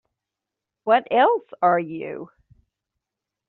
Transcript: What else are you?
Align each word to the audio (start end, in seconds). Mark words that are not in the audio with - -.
What 0.83 1.07
else 1.11 1.45
are 1.61 1.77
you? 1.79 2.31